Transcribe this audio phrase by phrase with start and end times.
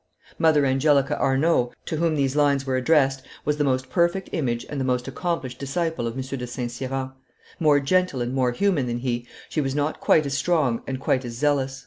[0.39, 4.81] Mother Angelica Arnauld, to whom these lines were addressed, was the most perfect image and
[4.81, 6.39] the most accomplished disciple of M.
[6.39, 6.71] de St.
[6.71, 7.11] Cyran.
[7.59, 11.33] More gentle and more human than he, she was quite as strong and quite as
[11.33, 11.79] zealous.